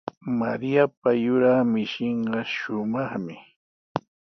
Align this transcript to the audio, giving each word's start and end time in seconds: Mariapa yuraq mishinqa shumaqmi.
Mariapa 0.39 1.09
yuraq 1.23 1.59
mishinqa 1.73 2.39
shumaqmi. 2.55 3.35